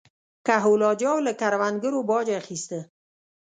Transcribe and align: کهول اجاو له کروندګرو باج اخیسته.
کهول 0.47 0.81
اجاو 0.91 1.17
له 1.25 1.31
کروندګرو 1.41 1.99
باج 2.09 2.27
اخیسته. 2.41 2.79